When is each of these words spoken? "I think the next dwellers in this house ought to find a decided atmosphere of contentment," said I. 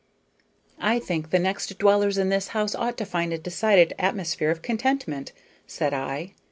"I 0.79 0.97
think 0.97 1.29
the 1.29 1.37
next 1.37 1.77
dwellers 1.77 2.17
in 2.17 2.29
this 2.29 2.47
house 2.57 2.73
ought 2.73 2.97
to 2.97 3.05
find 3.05 3.31
a 3.31 3.37
decided 3.37 3.93
atmosphere 3.99 4.49
of 4.49 4.63
contentment," 4.63 5.31
said 5.67 5.93
I. 5.93 6.33